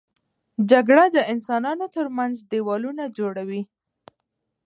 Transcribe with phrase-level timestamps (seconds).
[0.71, 3.63] جګړه د انسانانو تر منځ دیوالونه جوړوي